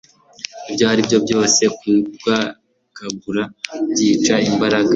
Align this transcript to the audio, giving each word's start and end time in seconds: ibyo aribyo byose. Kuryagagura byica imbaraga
ibyo 0.69 0.85
aribyo 0.91 1.17
byose. 1.25 1.61
Kuryagagura 1.77 3.43
byica 3.91 4.35
imbaraga 4.49 4.89